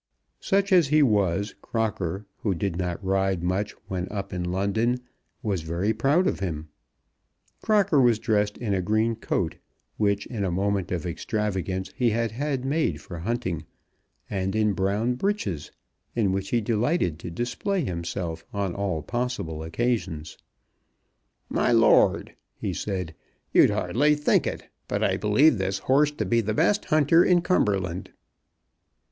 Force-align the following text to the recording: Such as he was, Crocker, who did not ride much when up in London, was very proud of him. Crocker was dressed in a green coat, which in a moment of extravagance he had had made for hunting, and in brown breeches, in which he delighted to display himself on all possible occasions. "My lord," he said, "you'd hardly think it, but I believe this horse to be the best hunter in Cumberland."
Such 0.39 0.73
as 0.73 0.87
he 0.87 1.03
was, 1.03 1.53
Crocker, 1.61 2.25
who 2.39 2.55
did 2.55 2.75
not 2.75 3.05
ride 3.05 3.43
much 3.43 3.73
when 3.87 4.07
up 4.11 4.33
in 4.33 4.43
London, 4.43 4.97
was 5.43 5.61
very 5.61 5.93
proud 5.93 6.25
of 6.25 6.39
him. 6.39 6.69
Crocker 7.61 8.01
was 8.01 8.17
dressed 8.17 8.57
in 8.57 8.73
a 8.73 8.81
green 8.81 9.15
coat, 9.15 9.57
which 9.97 10.25
in 10.25 10.43
a 10.43 10.49
moment 10.49 10.91
of 10.91 11.05
extravagance 11.05 11.91
he 11.95 12.09
had 12.09 12.31
had 12.31 12.65
made 12.65 12.99
for 12.99 13.19
hunting, 13.19 13.63
and 14.27 14.55
in 14.55 14.73
brown 14.73 15.13
breeches, 15.13 15.71
in 16.15 16.31
which 16.31 16.49
he 16.49 16.61
delighted 16.61 17.19
to 17.19 17.29
display 17.29 17.83
himself 17.85 18.43
on 18.51 18.73
all 18.73 19.03
possible 19.03 19.61
occasions. 19.61 20.35
"My 21.47 21.71
lord," 21.71 22.33
he 22.55 22.73
said, 22.73 23.13
"you'd 23.53 23.69
hardly 23.69 24.15
think 24.15 24.47
it, 24.47 24.67
but 24.87 25.03
I 25.03 25.17
believe 25.17 25.59
this 25.59 25.77
horse 25.77 26.09
to 26.13 26.25
be 26.25 26.41
the 26.41 26.55
best 26.55 26.85
hunter 26.85 27.23
in 27.23 27.43
Cumberland." 27.43 28.09